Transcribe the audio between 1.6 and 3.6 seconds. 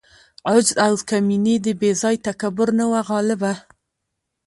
د بې ځای تکبر نه وه غالبه.